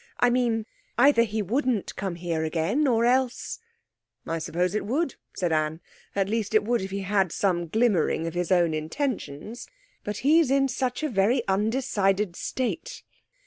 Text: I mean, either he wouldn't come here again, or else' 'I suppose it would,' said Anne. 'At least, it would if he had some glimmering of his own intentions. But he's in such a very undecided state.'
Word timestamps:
I 0.19 0.31
mean, 0.31 0.65
either 0.97 1.21
he 1.21 1.43
wouldn't 1.43 1.95
come 1.95 2.15
here 2.15 2.43
again, 2.43 2.87
or 2.87 3.05
else' 3.05 3.59
'I 4.27 4.39
suppose 4.39 4.73
it 4.73 4.83
would,' 4.83 5.13
said 5.35 5.51
Anne. 5.53 5.79
'At 6.15 6.27
least, 6.27 6.55
it 6.55 6.63
would 6.63 6.81
if 6.81 6.89
he 6.89 7.01
had 7.01 7.31
some 7.31 7.67
glimmering 7.67 8.25
of 8.25 8.33
his 8.33 8.51
own 8.51 8.73
intentions. 8.73 9.67
But 10.03 10.17
he's 10.25 10.49
in 10.49 10.69
such 10.69 11.03
a 11.03 11.07
very 11.09 11.43
undecided 11.47 12.35
state.' 12.35 13.03